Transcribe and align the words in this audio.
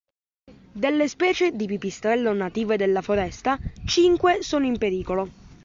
Delle 0.73 1.07
specie 1.07 1.51
di 1.55 1.67
pipistrello 1.67 2.33
native 2.33 2.75
della 2.75 3.03
foresta, 3.03 3.59
cinque 3.85 4.39
sono 4.41 4.65
in 4.65 4.79
pericolo. 4.79 5.29